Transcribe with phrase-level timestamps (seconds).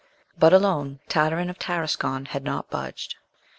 [0.35, 3.17] But, alone, Tartarin of Tarascon had not budged.